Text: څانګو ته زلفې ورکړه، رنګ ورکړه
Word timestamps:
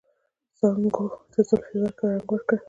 څانګو 0.57 1.05
ته 1.31 1.39
زلفې 1.47 1.77
ورکړه، 1.81 2.07
رنګ 2.13 2.29
ورکړه 2.31 2.57